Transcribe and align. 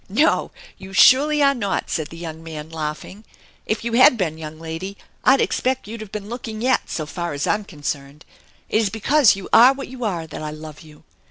"No, 0.25 0.49
you 0.79 0.93
surely 0.93 1.43
are 1.43 1.53
not!" 1.53 1.87
said 1.91 2.07
the 2.07 2.17
young 2.17 2.41
man, 2.43 2.71
laughing." 2.71 3.23
If 3.67 3.83
you 3.85 3.93
had 3.93 4.17
been, 4.17 4.39
young 4.39 4.59
lady, 4.59 4.97
I 5.23 5.35
expect 5.35 5.87
you'd 5.87 6.01
have 6.01 6.11
been 6.11 6.27
looking 6.27 6.59
yet 6.59 6.81
&o 6.99 7.05
far 7.05 7.33
as 7.33 7.45
I 7.45 7.53
am 7.53 7.65
concerned. 7.65 8.25
It 8.67 8.77
is 8.81 8.89
because 8.89 9.35
you 9.35 9.47
are 9.53 9.73
what 9.73 9.89
you 9.89 10.03
are 10.03 10.25
that 10.25 10.41
I 10.41 10.49
love 10.49 10.81
you. 10.81 11.03